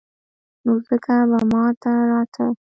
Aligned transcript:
نو 0.63 0.73
ځکه 0.87 1.15
به 1.29 1.39
ما 1.51 1.65
ته 1.81 1.91
راته. 2.09 2.45